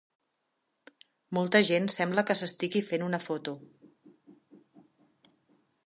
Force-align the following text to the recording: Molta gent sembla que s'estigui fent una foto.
Molta 1.37 1.61
gent 1.67 1.85
sembla 1.97 2.23
que 2.31 2.37
s'estigui 2.39 2.83
fent 2.89 3.07
una 3.09 3.21
foto. 3.27 3.55